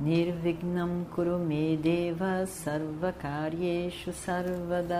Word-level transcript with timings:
Nirvignam 0.00 1.04
Kurume 1.12 1.76
Deva 1.76 2.46
Sarvakaryeshu 2.46 4.12
Sarvada 4.12 4.94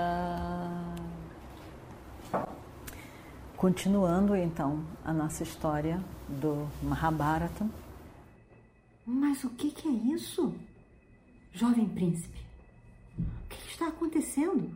Continuando 3.56 4.34
então 4.34 4.84
a 5.04 5.12
nossa 5.12 5.45
história 5.45 6.02
do 6.28 6.68
Mahabharata. 6.82 7.70
Mas 9.06 9.45
o 9.45 9.50
que, 9.50 9.70
que 9.70 9.87
é 9.87 9.92
isso, 9.92 10.52
jovem 11.52 11.88
príncipe? 11.88 12.40
O 13.16 13.48
que, 13.48 13.70
está 13.70 13.87
acontecendo? 13.87 14.68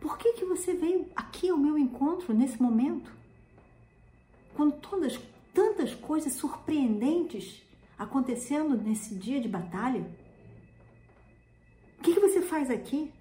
Por 0.00 0.16
que, 0.16 0.32
que 0.32 0.46
você 0.46 0.72
veio 0.72 1.06
aqui 1.14 1.50
ao 1.50 1.58
meu 1.58 1.76
encontro 1.76 2.32
nesse 2.32 2.60
momento? 2.60 3.12
Quando 4.54 4.72
todas, 4.80 5.20
tantas 5.52 5.94
coisas 5.94 6.32
surpreendentes 6.32 7.62
acontecendo 7.98 8.76
nesse 8.76 9.14
dia 9.14 9.40
de 9.40 9.48
batalha? 9.48 10.04
O 11.98 12.02
que, 12.02 12.14
que 12.14 12.20
você 12.20 12.42
faz 12.42 12.70
aqui? 12.70 13.12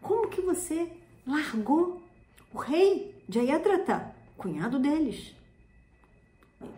Como 0.00 0.28
que 0.28 0.40
você 0.40 0.90
largou 1.26 2.02
o 2.52 2.58
rei 2.58 3.14
Jayadratha, 3.28 4.14
cunhado 4.36 4.78
deles. 4.78 5.34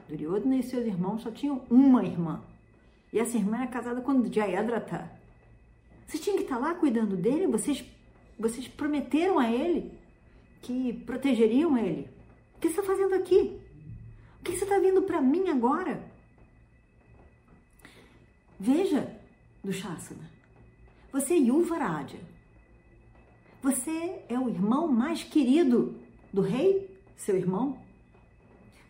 Duryodhana 0.08 0.56
e 0.56 0.62
seus 0.62 0.86
irmãos 0.86 1.22
só 1.22 1.30
tinham 1.30 1.62
uma 1.68 2.04
irmã. 2.04 2.42
E 3.12 3.18
essa 3.18 3.36
irmã 3.36 3.58
era 3.58 3.66
casada 3.66 4.00
com 4.00 4.24
Jayadratha. 4.32 5.10
Vocês 6.06 6.22
tinham 6.22 6.36
que 6.36 6.44
estar 6.44 6.58
lá 6.58 6.74
cuidando 6.74 7.16
dele? 7.16 7.46
Vocês, 7.46 7.84
vocês 8.38 8.68
prometeram 8.68 9.38
a 9.38 9.50
ele 9.50 9.92
que 10.62 10.92
protegeriam 10.92 11.76
ele? 11.76 12.08
O 12.56 12.60
que 12.60 12.68
você 12.68 12.80
está 12.80 12.82
fazendo 12.82 13.14
aqui? 13.14 13.60
O 14.40 14.44
que 14.44 14.52
você 14.52 14.64
está 14.64 14.78
vindo 14.78 15.02
para 15.02 15.20
mim 15.20 15.48
agora? 15.48 16.02
Veja, 18.58 19.20
do 19.62 19.72
Shasana, 19.72 20.30
você 21.12 21.34
é 21.34 21.38
Yuvaraja, 21.38 22.18
você 23.62 24.22
é 24.28 24.38
o 24.38 24.48
irmão 24.48 24.86
mais 24.86 25.24
querido 25.24 25.98
do 26.32 26.40
rei, 26.40 26.96
seu 27.16 27.36
irmão. 27.36 27.78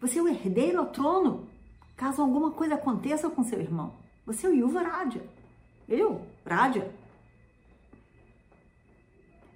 Você 0.01 0.19
é 0.19 0.23
o 0.23 0.29
herdeiro 0.29 0.79
ao 0.79 0.91
trono, 0.91 1.49
caso 1.97 2.21
alguma 2.21 2.51
coisa 2.51 2.75
aconteça 2.75 3.31
com 3.31 3.43
seu 3.43 3.61
irmão. 3.61 3.95
Você 4.27 4.47
é 4.47 4.51
o 4.51 4.55
Yuvaraja. 4.55 5.25
Eu, 5.89 6.27
Raja. 6.45 6.93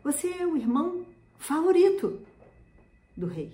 Você 0.03 0.29
é 0.29 0.47
o 0.47 0.57
irmão 0.57 1.05
favorito 1.39 2.25
do 3.17 3.27
rei. 3.27 3.53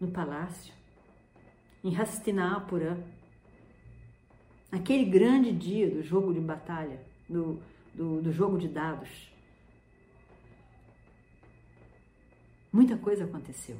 No 0.00 0.08
palácio, 0.10 0.72
em 1.82 1.96
Hastinapura, 1.96 2.98
Naquele 4.70 5.04
grande 5.04 5.50
dia 5.50 5.90
do 5.90 6.02
jogo 6.02 6.32
de 6.32 6.40
batalha, 6.40 7.00
do, 7.28 7.58
do, 7.94 8.20
do 8.20 8.30
jogo 8.30 8.58
de 8.58 8.68
dados, 8.68 9.32
muita 12.70 12.96
coisa 12.98 13.24
aconteceu. 13.24 13.76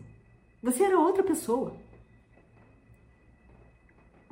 Você 0.63 0.83
era 0.83 0.99
outra 0.99 1.23
pessoa. 1.23 1.77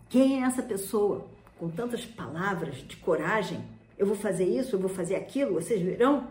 Quem 0.08 0.42
é 0.42 0.46
essa 0.46 0.62
pessoa 0.62 1.28
com 1.58 1.70
tantas 1.70 2.06
palavras 2.06 2.76
de 2.76 2.96
coragem? 2.96 3.62
Eu 3.98 4.06
vou 4.06 4.16
fazer 4.16 4.44
isso, 4.44 4.76
eu 4.76 4.80
vou 4.80 4.88
fazer 4.88 5.16
aquilo, 5.16 5.54
vocês 5.54 5.80
verão? 5.82 6.30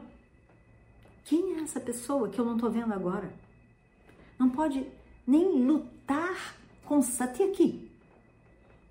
Quem 1.24 1.60
é 1.60 1.62
essa 1.62 1.80
pessoa 1.80 2.30
que 2.30 2.40
eu 2.40 2.46
não 2.46 2.56
estou 2.56 2.72
vendo 2.72 2.94
agora? 2.94 3.32
Não 4.40 4.50
pode 4.50 4.86
nem 5.26 5.64
lutar 5.64 6.55
com 6.86 7.02
Satyaki. 7.02 7.90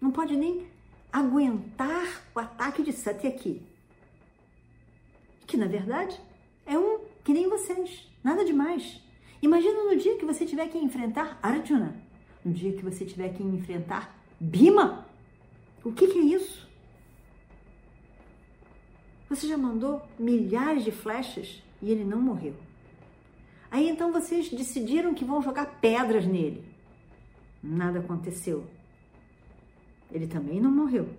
Não 0.01 0.11
pode 0.11 0.37
nem 0.37 0.67
aguentar 1.13 2.23
o 2.35 2.39
ataque 2.39 2.83
de 2.83 2.93
Satyaki. 2.93 3.63
Que 5.47 5.57
na 5.57 5.67
verdade 5.67 6.21
é 6.67 6.79
um 6.79 7.01
que 7.23 7.33
nem 7.33 7.49
vocês, 7.49 8.07
nada 8.23 8.45
demais. 8.45 9.01
Imagina 9.41 9.85
no 9.85 9.97
dia 9.97 10.17
que 10.17 10.25
você 10.25 10.45
tiver 10.45 10.69
que 10.69 10.79
enfrentar 10.79 11.39
Arjuna, 11.43 11.97
no 12.45 12.53
dia 12.53 12.73
que 12.73 12.83
você 12.83 13.05
tiver 13.05 13.31
que 13.35 13.43
enfrentar 13.43 14.15
Bima. 14.41 15.07
O 15.85 15.93
que, 15.93 16.07
que 16.07 16.19
é 16.19 16.23
isso? 16.23 16.67
Você 19.29 19.47
já 19.47 19.57
mandou 19.57 20.03
milhares 20.19 20.85
de 20.85 20.91
flechas 20.91 21.63
e 21.81 21.91
ele 21.91 22.05
não 22.05 22.21
morreu. 22.21 22.55
Aí 23.71 23.89
então 23.89 24.13
vocês 24.13 24.49
decidiram 24.51 25.15
que 25.15 25.25
vão 25.25 25.43
jogar 25.43 25.81
pedras 25.81 26.27
nele. 26.27 26.74
Nada 27.67 27.99
aconteceu 27.99 28.69
ele 30.15 30.29
também 30.29 30.61
não 30.61 30.71
morreu. 30.71 31.13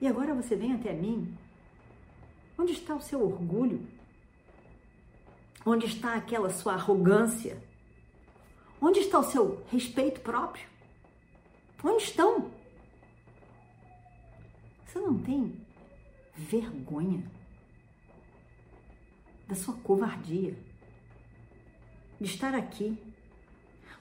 E 0.00 0.06
agora 0.06 0.34
você 0.34 0.56
vem 0.56 0.72
até 0.72 0.92
mim? 0.92 1.32
Onde 2.58 2.72
está 2.72 2.94
o 2.94 3.00
seu 3.00 3.22
orgulho? 3.22 3.86
Onde 5.64 5.86
está 5.86 6.14
aquela 6.14 6.50
sua 6.50 6.74
arrogância? 6.74 7.62
Onde 8.80 8.98
está 8.98 9.20
o 9.20 9.30
seu 9.30 9.64
respeito 9.70 10.20
próprio? 10.20 10.68
Onde 11.84 12.02
estão? 12.02 12.50
Você 14.84 14.98
não 14.98 15.16
tem 15.16 15.54
vergonha 16.34 17.22
da 19.46 19.54
sua 19.54 19.74
covardia 19.76 20.58
de 22.20 22.26
estar 22.26 22.54
aqui 22.56 22.98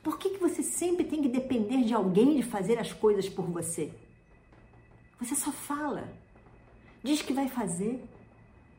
por 0.05 0.19
que, 0.19 0.29
que 0.29 0.37
você 0.37 0.61
sempre 0.61 1.03
tem 1.03 1.19
que 1.19 1.27
depender 1.27 1.81
de 1.83 1.91
alguém 1.91 2.35
de 2.35 2.43
fazer 2.43 2.77
as 2.77 2.93
coisas 2.93 3.27
por 3.27 3.45
você? 3.47 3.91
Você 5.19 5.33
só 5.33 5.51
fala, 5.51 6.07
diz 7.03 7.23
que 7.23 7.33
vai 7.33 7.47
fazer, 7.47 7.99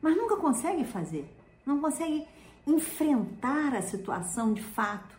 mas 0.01 0.15
nunca 0.15 0.37
consegue 0.37 0.85
fazer, 0.85 1.29
não 1.65 1.81
consegue 1.81 2.25
enfrentar 2.65 3.75
a 3.75 3.81
situação 3.81 4.53
de 4.53 4.63
fato 4.63 5.17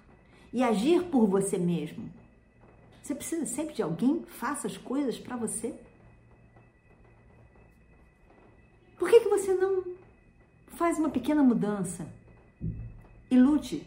e 0.50 0.62
agir 0.62 1.04
por 1.10 1.26
você 1.26 1.58
mesmo. 1.58 2.10
Você 3.02 3.14
precisa 3.14 3.44
sempre 3.44 3.74
de 3.74 3.82
alguém 3.82 4.20
que 4.20 4.32
faça 4.32 4.66
as 4.66 4.78
coisas 4.78 5.18
para 5.18 5.36
você. 5.36 5.78
Por 8.98 9.10
que, 9.10 9.20
que 9.20 9.28
você 9.28 9.52
não 9.52 9.84
faz 10.68 10.98
uma 10.98 11.10
pequena 11.10 11.42
mudança 11.42 12.10
e 13.30 13.38
lute 13.38 13.86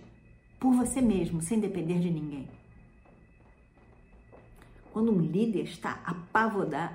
por 0.62 0.76
você 0.76 1.02
mesmo, 1.02 1.42
sem 1.42 1.60
depender 1.60 1.98
de 1.98 2.12
ninguém. 2.12 2.48
Quando 4.94 5.12
um 5.12 5.20
líder 5.20 5.64
está 5.64 6.00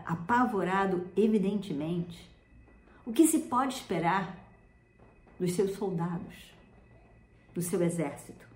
apavorado, 0.06 1.08
evidentemente, 1.16 2.30
o 3.04 3.12
que 3.12 3.26
se 3.26 3.40
pode 3.40 3.74
esperar 3.74 4.38
dos 5.36 5.52
seus 5.52 5.72
soldados, 5.72 6.52
do 7.52 7.60
seu 7.60 7.82
exército? 7.82 8.46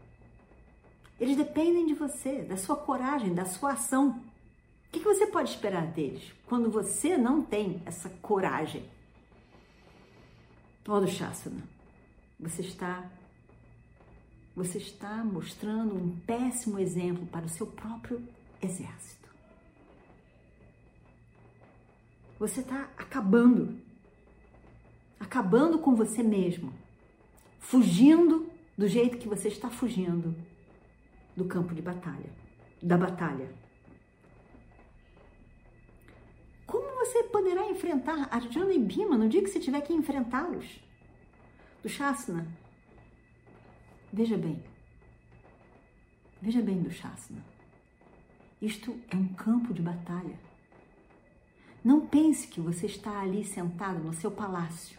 Eles 1.18 1.36
dependem 1.36 1.86
de 1.86 1.94
você, 1.94 2.42
da 2.42 2.56
sua 2.56 2.76
coragem, 2.76 3.34
da 3.34 3.44
sua 3.44 3.72
ação. 3.72 4.10
O 4.10 4.92
que 4.92 5.00
você 5.00 5.26
pode 5.26 5.50
esperar 5.50 5.88
deles 5.88 6.32
quando 6.46 6.70
você 6.70 7.16
não 7.16 7.42
tem 7.42 7.82
essa 7.84 8.08
coragem? 8.22 8.88
Todo 10.84 11.08
Shasana, 11.08 11.64
você 12.38 12.62
está 12.62 13.10
você 14.54 14.78
está 14.78 15.24
mostrando 15.24 15.94
um 15.94 16.16
péssimo 16.26 16.78
exemplo 16.78 17.26
para 17.26 17.46
o 17.46 17.48
seu 17.48 17.66
próprio 17.66 18.22
exército. 18.60 19.28
Você 22.38 22.60
está 22.60 22.88
acabando, 22.96 23.78
acabando 25.18 25.78
com 25.78 25.94
você 25.94 26.22
mesmo, 26.22 26.72
fugindo 27.58 28.50
do 28.76 28.88
jeito 28.88 29.18
que 29.18 29.28
você 29.28 29.48
está 29.48 29.68
fugindo 29.68 30.34
do 31.36 31.44
campo 31.44 31.74
de 31.74 31.82
batalha, 31.82 32.30
da 32.82 32.96
batalha. 32.96 33.52
Como 36.66 36.88
você 36.98 37.24
poderá 37.24 37.66
enfrentar 37.68 38.28
Arjuna 38.30 38.72
e 38.72 38.78
Bhima 38.78 39.18
no 39.18 39.28
dia 39.28 39.42
que 39.42 39.50
você 39.50 39.60
tiver 39.60 39.80
que 39.82 39.92
enfrentá-los? 39.92 40.80
Do 41.82 41.88
Shasana, 41.88 42.46
Veja 44.12 44.36
bem. 44.36 44.62
Veja 46.42 46.60
bem 46.60 46.82
do 46.82 46.90
Shasana. 46.90 47.44
Isto 48.60 48.98
é 49.08 49.16
um 49.16 49.28
campo 49.28 49.72
de 49.72 49.80
batalha. 49.80 50.38
Não 51.82 52.06
pense 52.06 52.46
que 52.48 52.60
você 52.60 52.86
está 52.86 53.20
ali 53.20 53.44
sentado 53.44 54.00
no 54.00 54.12
seu 54.12 54.30
palácio. 54.30 54.98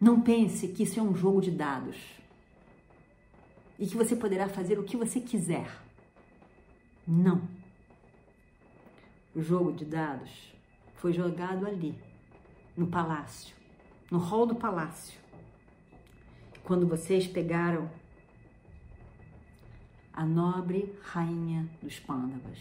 Não 0.00 0.20
pense 0.20 0.68
que 0.68 0.82
isso 0.82 0.98
é 0.98 1.02
um 1.02 1.14
jogo 1.14 1.40
de 1.40 1.50
dados 1.50 1.96
e 3.78 3.86
que 3.86 3.96
você 3.96 4.14
poderá 4.14 4.48
fazer 4.48 4.78
o 4.78 4.84
que 4.84 4.96
você 4.96 5.20
quiser. 5.20 5.68
Não. 7.06 7.48
O 9.34 9.40
jogo 9.40 9.72
de 9.72 9.84
dados 9.84 10.52
foi 10.96 11.12
jogado 11.12 11.66
ali, 11.66 11.98
no 12.76 12.86
palácio, 12.86 13.56
no 14.10 14.18
hall 14.18 14.46
do 14.46 14.54
palácio. 14.54 15.21
Quando 16.72 16.88
vocês 16.88 17.26
pegaram 17.26 17.90
a 20.10 20.24
nobre 20.24 20.98
rainha 21.02 21.68
dos 21.82 22.00
Pândavas. 22.00 22.58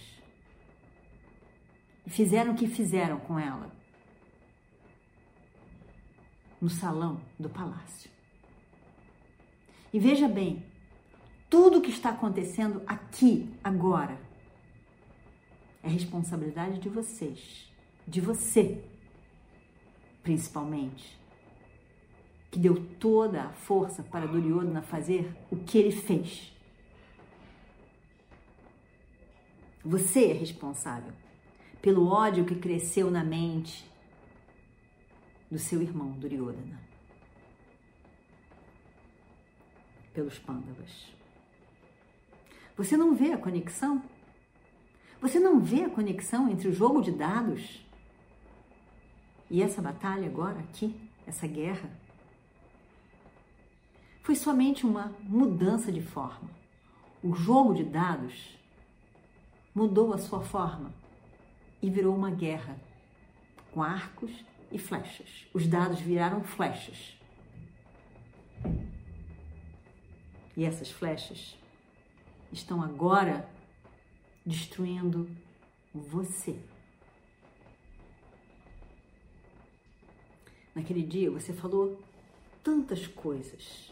E 2.05 2.09
fizeram 2.09 2.51
o 2.51 2.55
que 2.57 2.67
fizeram 2.67 3.21
com 3.21 3.39
ela. 3.39 3.71
No 6.59 6.69
salão 6.69 7.21
do 7.39 7.49
palácio. 7.49 8.11
E 9.93 9.97
veja 9.97 10.27
bem, 10.27 10.61
tudo 11.49 11.77
o 11.77 11.81
que 11.81 11.89
está 11.89 12.09
acontecendo 12.09 12.83
aqui, 12.85 13.49
agora, 13.63 14.19
é 15.81 15.87
responsabilidade 15.87 16.79
de 16.79 16.89
vocês, 16.89 17.65
de 18.05 18.19
você, 18.19 18.83
principalmente, 20.21 21.20
que 22.51 22.59
deu 22.59 22.85
toda 22.99 23.43
a 23.43 23.53
força 23.53 24.03
para 24.03 24.27
Duryodhana 24.27 24.81
fazer 24.81 25.33
o 25.49 25.55
que 25.55 25.77
ele 25.77 25.91
fez. 25.91 26.53
Você 29.83 30.25
é 30.25 30.33
responsável 30.33 31.13
pelo 31.81 32.07
ódio 32.07 32.45
que 32.45 32.53
cresceu 32.53 33.09
na 33.09 33.23
mente 33.23 33.89
do 35.49 35.57
seu 35.57 35.81
irmão 35.81 36.11
Duryodhana, 36.11 36.79
pelos 40.13 40.37
Pandavas. 40.37 41.11
Você 42.77 42.95
não 42.95 43.15
vê 43.15 43.31
a 43.31 43.37
conexão? 43.37 44.03
Você 45.21 45.39
não 45.39 45.59
vê 45.59 45.83
a 45.83 45.89
conexão 45.89 46.49
entre 46.49 46.67
o 46.67 46.73
jogo 46.73 47.01
de 47.01 47.11
dados 47.11 47.85
e 49.49 49.61
essa 49.61 49.81
batalha 49.81 50.27
agora 50.27 50.59
aqui, 50.59 50.95
essa 51.25 51.47
guerra? 51.47 51.89
Foi 54.21 54.35
somente 54.35 54.85
uma 54.85 55.13
mudança 55.21 55.91
de 55.91 56.01
forma. 56.01 56.49
O 57.23 57.33
jogo 57.33 57.73
de 57.73 57.83
dados 57.83 58.55
mudou 59.73 60.13
a 60.13 60.17
sua 60.17 60.41
forma 60.41 60.93
e 61.81 61.89
virou 61.89 62.15
uma 62.15 62.29
guerra 62.29 62.77
com 63.71 63.81
arcos 63.81 64.31
e 64.71 64.77
flechas. 64.77 65.47
Os 65.53 65.67
dados 65.67 65.99
viraram 65.99 66.43
flechas. 66.43 67.17
E 70.55 70.65
essas 70.65 70.91
flechas 70.91 71.57
estão 72.51 72.83
agora 72.83 73.49
destruindo 74.45 75.29
você. 75.93 76.59
Naquele 80.75 81.03
dia 81.03 81.31
você 81.31 81.53
falou 81.53 81.99
tantas 82.63 83.07
coisas, 83.07 83.91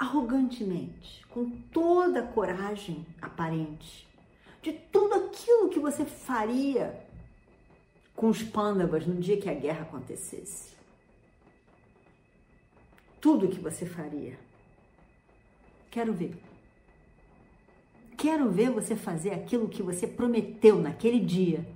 arrogantemente, 0.00 1.26
com 1.28 1.50
toda 1.70 2.20
a 2.20 2.26
coragem 2.26 3.06
aparente, 3.20 4.08
de 4.62 4.72
tudo 4.72 5.14
aquilo 5.14 5.68
que 5.68 5.78
você 5.78 6.06
faria 6.06 7.06
com 8.16 8.30
os 8.30 8.42
pândavas 8.42 9.06
no 9.06 9.20
dia 9.20 9.38
que 9.38 9.50
a 9.50 9.54
guerra 9.54 9.82
acontecesse. 9.82 10.70
Tudo 13.20 13.48
que 13.48 13.60
você 13.60 13.84
faria. 13.84 14.38
Quero 15.90 16.14
ver. 16.14 16.34
Quero 18.16 18.50
ver 18.50 18.70
você 18.70 18.96
fazer 18.96 19.32
aquilo 19.32 19.68
que 19.68 19.82
você 19.82 20.06
prometeu 20.06 20.80
naquele 20.80 21.20
dia. 21.20 21.66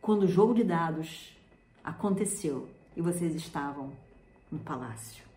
Quando 0.00 0.24
o 0.24 0.28
jogo 0.28 0.54
de 0.54 0.64
dados 0.64 1.32
aconteceu 1.84 2.68
e 2.96 3.00
vocês 3.00 3.34
estavam 3.36 3.92
no 4.50 4.58
palácio. 4.58 5.29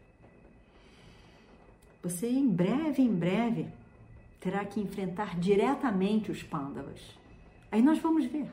Você 2.03 2.29
em 2.29 2.47
breve, 2.47 3.01
em 3.01 3.15
breve, 3.15 3.69
terá 4.39 4.65
que 4.65 4.81
enfrentar 4.81 5.39
diretamente 5.39 6.29
os 6.29 6.43
pândavas. 6.43 6.99
Aí 7.71 7.81
nós 7.81 7.97
vamos 7.97 8.25
ver. 8.25 8.51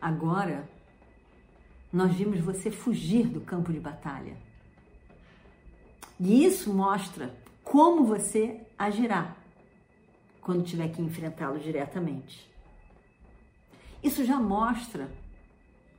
Agora, 0.00 0.66
nós 1.92 2.14
vimos 2.14 2.40
você 2.40 2.70
fugir 2.70 3.26
do 3.28 3.42
campo 3.42 3.70
de 3.70 3.78
batalha. 3.78 4.34
E 6.18 6.44
isso 6.44 6.72
mostra 6.72 7.34
como 7.62 8.04
você 8.04 8.66
agirá 8.78 9.36
quando 10.40 10.64
tiver 10.64 10.88
que 10.88 11.02
enfrentá-lo 11.02 11.58
diretamente. 11.58 12.48
Isso 14.02 14.24
já 14.24 14.40
mostra 14.40 15.10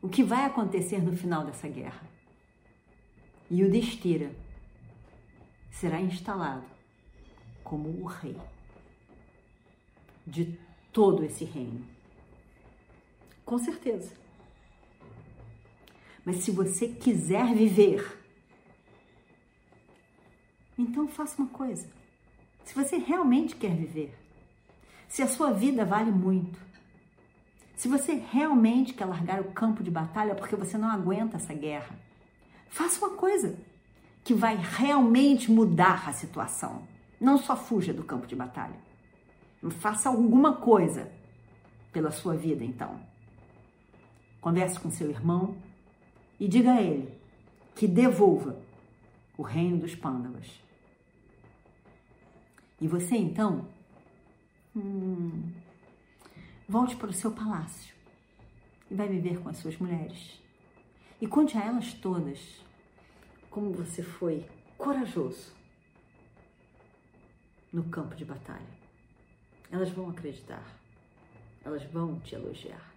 o 0.02 0.10
que 0.10 0.24
vai 0.24 0.46
acontecer 0.46 1.02
no 1.02 1.16
final 1.16 1.46
dessa 1.46 1.68
guerra. 1.68 2.02
E 3.50 3.64
o 3.64 3.72
Destira 3.72 4.32
será 5.72 6.00
instalado 6.00 6.66
como 7.64 7.90
o 8.02 8.06
rei 8.06 8.38
de 10.26 10.58
todo 10.92 11.24
esse 11.24 11.46
reino. 11.46 11.86
Com 13.46 13.58
certeza. 13.58 14.14
Mas 16.24 16.38
se 16.38 16.52
você 16.52 16.88
quiser 16.88 17.54
viver 17.56 18.20
então 20.80 21.08
faça 21.10 21.42
uma 21.42 21.50
coisa. 21.50 21.88
Se 22.64 22.74
você 22.74 22.98
realmente 22.98 23.56
quer 23.56 23.76
viver, 23.76 24.18
se 25.10 25.22
a 25.22 25.28
sua 25.28 25.52
vida 25.52 25.84
vale 25.84 26.10
muito, 26.10 26.58
se 27.80 27.88
você 27.88 28.16
realmente 28.16 28.94
quer 28.94 29.06
largar 29.06 29.40
o 29.40 29.54
campo 29.54 29.82
de 29.82 29.90
batalha 29.90 30.36
porque 30.36 30.54
você 30.54 30.78
não 30.78 30.90
aguenta 30.90 31.38
essa 31.38 31.54
guerra, 31.54 31.96
faça 32.68 33.00
uma 33.00 33.16
coisa 33.16 33.58
que 34.22 34.34
vai 34.34 34.58
realmente 34.58 35.50
mudar 35.50 36.10
a 36.10 36.12
situação. 36.12 36.84
Não 37.22 37.38
só 37.38 37.56
fuja 37.56 37.94
do 37.94 38.04
campo 38.04 38.28
de 38.28 38.36
batalha. 38.36 38.76
Faça 39.80 40.10
alguma 40.10 40.58
coisa 40.58 41.10
pela 41.94 42.12
sua 42.12 42.36
vida, 42.36 42.66
então. 42.66 43.00
Converse 44.42 44.78
com 44.78 44.92
seu 44.92 45.10
irmão 45.10 45.56
e 46.38 46.50
diga 46.50 46.74
a 46.74 46.82
ele 46.82 47.18
que 47.78 47.88
devolva 47.88 48.58
o 49.38 49.42
reino 49.42 49.78
dos 49.78 49.96
pândavas 49.96 50.48
e 52.82 52.90
você 52.90 53.16
então 53.16 53.66
hum, 54.76 55.44
volte 56.70 56.96
para 56.96 57.10
o 57.10 57.14
seu 57.14 57.32
palácio 57.32 57.94
e 58.90 58.96
vai 58.96 59.08
viver 59.08 59.42
com 59.42 59.50
as 59.50 59.58
suas 59.58 59.76
mulheres. 59.78 60.40
E 61.20 61.28
conte 61.28 61.58
a 61.58 61.66
elas 61.66 61.94
todas 61.94 62.40
como 63.50 63.72
você 63.72 64.04
foi 64.04 64.46
corajoso 64.78 65.52
no 67.74 67.84
campo 67.86 68.16
de 68.16 68.24
batalha. 68.24 68.80
Elas 69.72 69.90
vão 69.90 70.10
acreditar, 70.10 70.64
elas 71.66 71.84
vão 71.86 72.20
te 72.20 72.36
elogiar. 72.36 72.88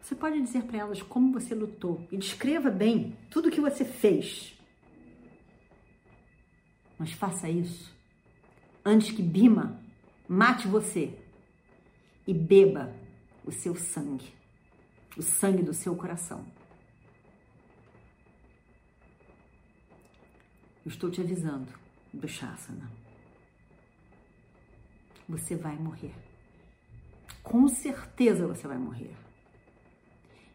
Você 0.00 0.14
pode 0.14 0.40
dizer 0.40 0.64
para 0.64 0.78
elas 0.78 1.00
como 1.02 1.32
você 1.32 1.54
lutou 1.54 2.06
e 2.12 2.16
descreva 2.16 2.70
bem 2.70 3.16
tudo 3.30 3.48
o 3.48 3.50
que 3.50 3.60
você 3.60 3.84
fez 3.84 4.56
mas 7.02 7.10
faça 7.10 7.50
isso 7.50 7.92
antes 8.84 9.10
que 9.10 9.20
Bima 9.20 9.81
mate 10.28 10.66
você 10.68 11.18
e 12.26 12.32
beba 12.32 12.94
o 13.44 13.50
seu 13.50 13.74
sangue, 13.74 14.32
o 15.16 15.22
sangue 15.22 15.62
do 15.62 15.74
seu 15.74 15.94
coração. 15.96 16.44
Eu 20.84 20.90
estou 20.90 21.10
te 21.10 21.20
avisando, 21.20 21.72
do 22.12 22.26
Shasana. 22.26 22.90
Você 25.28 25.54
vai 25.54 25.76
morrer. 25.76 26.14
Com 27.42 27.68
certeza 27.68 28.46
você 28.46 28.66
vai 28.66 28.78
morrer. 28.78 29.14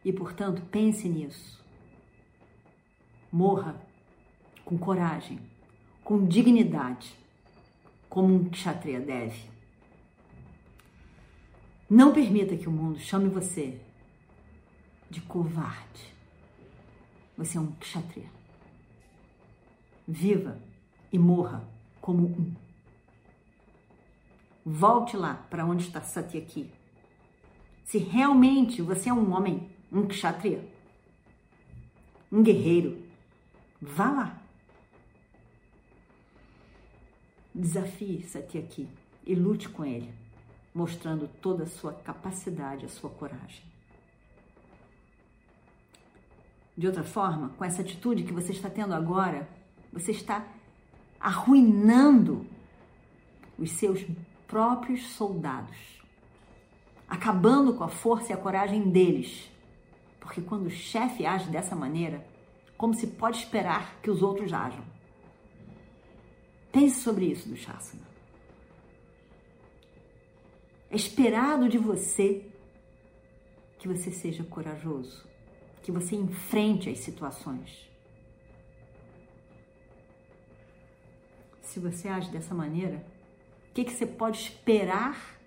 E 0.03 0.12
portanto, 0.12 0.62
pense 0.69 1.07
nisso. 1.07 1.63
Morra 3.31 3.81
com 4.63 4.77
coragem 4.77 5.39
com 6.07 6.25
dignidade, 6.25 7.13
como 8.07 8.33
um 8.33 8.50
kshatriya 8.50 9.01
deve. 9.01 9.38
Não 11.89 12.13
permita 12.13 12.58
que 12.58 12.67
o 12.67 12.72
mundo 12.72 13.00
chame 13.00 13.29
você 13.29 13.79
de 15.10 15.22
covarde. 15.22 16.13
Você 17.38 17.58
é 17.58 17.62
um 17.62 17.72
kshatriya. 17.74 18.29
Viva 20.08 20.60
e 21.12 21.17
morra 21.17 21.63
como 22.01 22.25
um. 22.25 22.53
Volte 24.65 25.15
lá 25.15 25.34
para 25.50 25.65
onde 25.65 25.86
está 25.86 26.01
Satyaki. 26.01 26.70
Se 27.86 27.98
realmente 27.98 28.82
você 28.82 29.10
é 29.10 29.13
um 29.13 29.34
homem, 29.34 29.70
um 29.89 30.06
kshatriya, 30.08 30.67
um 32.29 32.44
guerreiro, 32.44 33.01
vá 33.82 34.12
lá. 34.12 34.41
Desafie 37.56 38.24
Satyaki 38.24 38.89
e 39.25 39.34
lute 39.34 39.70
com 39.70 39.86
ele, 39.86 40.13
mostrando 40.77 41.27
toda 41.41 41.63
a 41.63 41.67
sua 41.67 41.91
capacidade, 41.91 42.86
a 42.86 42.89
sua 42.89 43.10
coragem. 43.10 43.63
De 46.77 46.86
outra 46.86 47.03
forma, 47.03 47.50
com 47.57 47.65
essa 47.65 47.81
atitude 47.81 48.24
que 48.24 48.31
você 48.31 48.51
está 48.51 48.69
tendo 48.69 48.93
agora, 48.93 49.50
você 49.91 50.12
está 50.12 50.46
arruinando 51.19 52.46
os 53.57 53.72
seus 53.72 54.05
próprios 54.46 55.07
soldados, 55.07 55.75
acabando 57.10 57.74
com 57.74 57.84
a 57.84 57.89
força 57.89 58.31
e 58.31 58.34
a 58.34 58.38
coragem 58.38 58.91
deles. 58.91 59.50
Porque 60.19 60.41
quando 60.41 60.67
o 60.67 60.69
chefe 60.69 61.25
age 61.25 61.50
dessa 61.50 61.75
maneira, 61.75 62.24
como 62.77 62.93
se 62.93 63.07
pode 63.07 63.39
esperar 63.39 64.00
que 64.03 64.12
os 64.12 64.22
outros 64.22 64.53
ajam? 64.53 64.86
Pense 66.72 67.01
sobre 67.01 67.25
isso 67.25 67.50
do 67.50 67.57
Shasana. 67.57 68.07
É 70.89 70.96
esperado 70.96 71.67
de 71.67 71.77
você 71.77 72.46
que 73.77 73.88
você 73.88 74.12
seja 74.12 74.44
corajoso, 74.44 75.27
que 75.84 75.91
você 75.91 76.15
enfrente 76.15 76.89
as 76.89 77.00
situações. 77.00 77.88
Se 81.62 81.79
você 81.79 82.08
age 82.08 82.29
dessa 82.32 82.56
maneira, 82.56 83.06
o 83.70 83.74
que, 83.74 83.84
que 83.84 83.91
você 83.91 84.06
pode 84.06 84.39
esperar 84.39 85.38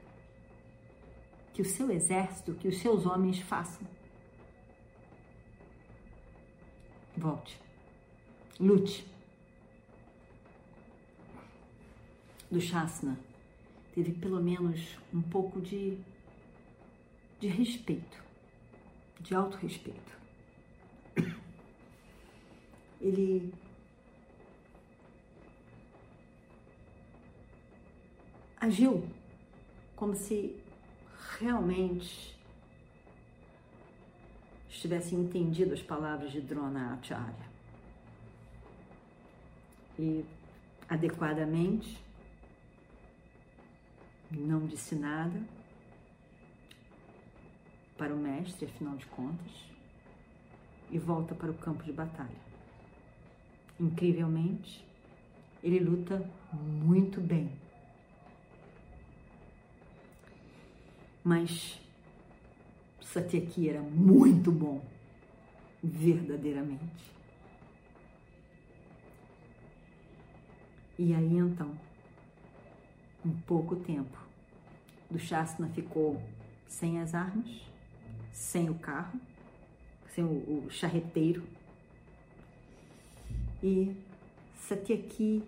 que 1.54 1.62
o 1.62 1.64
seu 1.64 1.90
exército, 1.90 2.54
que 2.54 2.68
os 2.68 2.78
seus 2.78 3.06
homens 3.06 3.40
façam? 3.40 3.86
Volte. 7.16 7.58
Lute. 8.58 9.06
Do 12.50 12.60
Shasna 12.60 13.29
teve 14.02 14.12
pelo 14.12 14.42
menos 14.42 14.96
um 15.12 15.20
pouco 15.20 15.60
de, 15.60 15.98
de 17.38 17.48
respeito, 17.48 18.22
de 19.20 19.34
autorrespeito. 19.34 20.18
Ele 22.98 23.52
agiu 28.58 29.06
como 29.94 30.14
se 30.14 30.56
realmente 31.38 32.34
estivesse 34.70 35.14
entendido 35.14 35.74
as 35.74 35.82
palavras 35.82 36.32
de 36.32 36.40
Drona 36.40 36.94
Acharya. 36.94 37.50
E 39.98 40.24
adequadamente 40.88 42.02
não 44.30 44.66
disse 44.66 44.94
nada 44.94 45.40
para 47.96 48.14
o 48.14 48.18
mestre, 48.18 48.66
afinal 48.66 48.96
de 48.96 49.06
contas, 49.06 49.52
e 50.90 50.98
volta 50.98 51.34
para 51.34 51.50
o 51.50 51.54
campo 51.54 51.82
de 51.82 51.92
batalha. 51.92 52.50
Incrivelmente, 53.78 54.84
ele 55.62 55.78
luta 55.78 56.28
muito 56.52 57.20
bem. 57.20 57.50
Mas 61.22 61.80
Satyaki 63.02 63.68
era 63.68 63.82
muito 63.82 64.50
bom, 64.50 64.82
verdadeiramente. 65.82 67.10
E 70.98 71.14
aí 71.14 71.36
então, 71.36 71.74
em 73.24 73.30
pouco 73.46 73.76
tempo, 73.76 74.18
do 75.10 75.18
Shasna 75.18 75.68
ficou 75.68 76.22
sem 76.66 77.00
as 77.00 77.14
armas, 77.14 77.50
sem 78.32 78.70
o 78.70 78.74
carro, 78.74 79.20
sem 80.14 80.24
o, 80.24 80.66
o 80.66 80.70
charreteiro. 80.70 81.42
E 83.62 83.94
Satyaki 84.56 85.42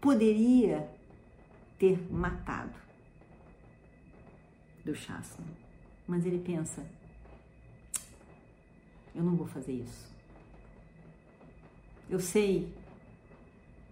poderia 0.00 0.88
ter 1.78 2.00
matado 2.10 2.74
do 4.84 4.94
Shasna. 4.94 5.44
Mas 6.06 6.24
ele 6.24 6.38
pensa: 6.38 6.86
eu 9.14 9.22
não 9.22 9.36
vou 9.36 9.46
fazer 9.46 9.72
isso. 9.72 10.08
Eu 12.08 12.20
sei 12.20 12.72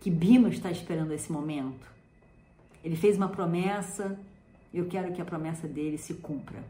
que 0.01 0.11
Bima 0.11 0.49
está 0.49 0.71
esperando 0.71 1.13
esse 1.13 1.31
momento. 1.31 1.96
Ele 2.87 2.95
fez 2.95 3.17
uma 3.17 3.29
promessa, 3.29 4.17
eu 4.73 4.87
quero 4.87 5.13
que 5.13 5.21
a 5.21 5.25
promessa 5.25 5.67
dele 5.67 5.99
se 5.99 6.15
cumpra. 6.15 6.63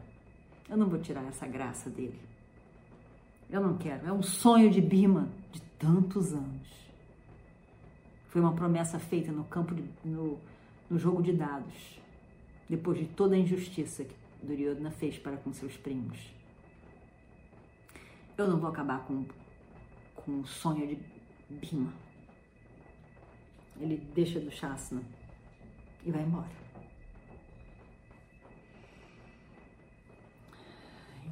Eu 0.67 0.75
não 0.75 0.89
vou 0.89 0.97
tirar 0.97 1.23
essa 1.25 1.45
graça 1.45 1.91
dele. 1.91 2.19
Eu 3.47 3.61
não 3.61 3.77
quero. 3.77 4.07
É 4.07 4.11
um 4.11 4.23
sonho 4.23 4.71
de 4.71 4.81
Bima 4.81 5.29
de 5.51 5.61
tantos 5.77 6.33
anos. 6.33 6.67
Foi 8.29 8.41
uma 8.41 8.55
promessa 8.55 8.97
feita 8.97 9.31
no 9.31 9.43
campo, 9.43 9.75
de, 9.75 9.83
no, 10.03 10.39
no 10.89 10.97
jogo 10.97 11.21
de 11.21 11.33
dados 11.33 11.99
depois 12.67 12.97
de 12.97 13.05
toda 13.05 13.35
a 13.35 13.37
injustiça 13.37 14.03
que 14.03 14.15
Duryodhana 14.41 14.89
fez 14.89 15.19
para 15.19 15.37
com 15.37 15.53
seus 15.53 15.77
primos. 15.77 16.17
Eu 18.35 18.47
não 18.47 18.57
vou 18.57 18.71
acabar 18.71 19.05
com, 19.05 19.23
com 20.15 20.39
o 20.39 20.47
sonho 20.47 20.87
de 20.87 20.97
Bhima. 21.47 21.93
Ele 23.79 23.97
deixa 24.15 24.39
do 24.39 24.49
Shasana 24.49 25.03
e 26.07 26.11
vai 26.11 26.23
embora. 26.23 26.47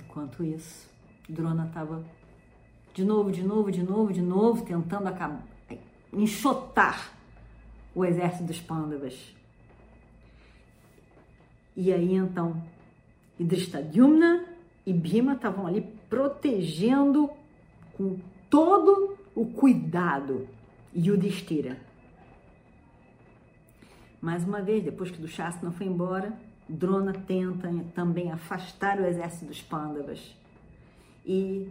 Enquanto 0.06 0.44
isso, 0.44 0.90
Drona 1.28 1.66
estava 1.66 2.04
de 2.94 3.04
novo, 3.04 3.32
de 3.32 3.44
novo, 3.44 3.72
de 3.72 3.82
novo, 3.82 4.14
de 4.14 4.22
novo, 4.22 4.66
tentando 4.66 5.08
acabar, 5.08 5.44
enxotar 6.14 7.12
o 7.94 8.06
exército 8.06 8.44
dos 8.44 8.60
Pandavas 8.60 9.36
e 11.76 11.92
aí 11.92 12.16
então, 12.16 12.64
Idrishtadyumna 13.38 14.46
e 14.86 14.94
Bhima 14.94 15.34
estavam 15.34 15.68
ali 15.68 15.82
protegendo 16.10 17.30
com 17.98 18.18
todo 18.50 19.18
o 19.36 19.46
cuidado 19.46 20.48
Yudhishthira. 20.96 21.78
Mais 24.26 24.44
uma 24.44 24.60
vez, 24.60 24.84
depois 24.84 25.12
que 25.12 25.20
do 25.20 25.28
Shasna 25.28 25.72
foi 25.72 25.86
embora, 25.86 26.34
Drona 26.68 27.14
tenta 27.14 27.72
também 27.94 28.32
afastar 28.32 29.00
o 29.00 29.06
exército 29.06 29.46
dos 29.46 29.62
Pandavas 29.62 30.36
e 31.24 31.70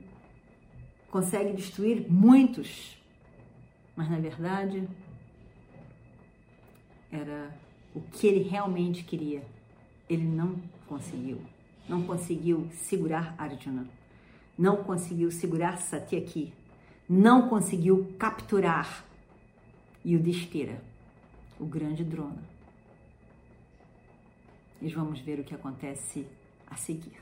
consegue 1.11 1.53
destruir 1.53 2.07
muitos, 2.09 2.97
mas 3.97 4.09
na 4.09 4.21
verdade 4.21 4.89
era 7.11 7.51
o 7.93 8.01
que 8.01 8.25
ele 8.25 8.49
realmente 8.49 9.03
queria, 9.03 9.43
ele 10.09 10.23
não 10.23 10.55
conseguiu. 10.87 11.41
Não 11.89 12.05
conseguiu 12.05 12.69
segurar 12.71 13.35
Arjuna. 13.37 13.85
Não 14.57 14.77
conseguiu 14.85 15.33
segurar 15.33 15.79
Satyaki. 15.79 16.53
Não 17.09 17.49
conseguiu 17.49 18.15
capturar 18.17 19.05
Yudhishthira, 20.07 20.81
o 21.59 21.65
grande 21.65 22.05
drona. 22.05 22.43
E 24.83 24.89
vamos 24.89 25.21
ver 25.21 25.41
o 25.41 25.45
que 25.45 25.55
acontece 25.55 26.27
a 26.67 26.77
seguir. 26.77 27.19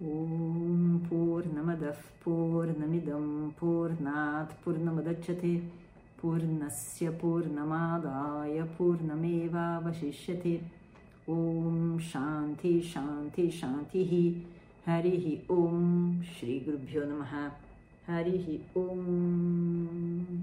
Om 0.00 1.00
Purnamadav 1.08 1.96
Purnamidam 2.24 3.52
Purnat 3.56 4.52
Purnamadachyate 4.64 5.62
Purnasya 6.20 7.12
Purnamadaya 7.12 8.66
Purnameva 8.76 9.80
Vashishyate 9.80 10.60
Om 11.28 11.98
Shanti 12.00 12.82
Shanti 12.82 13.48
Shantihi 13.48 14.44
Harihi 14.84 15.44
Om 15.48 16.20
Shri 16.24 16.60
Gurubhyo 16.66 17.06
Namaha 17.06 17.52
Harihi 18.08 18.60
Om 18.74 20.42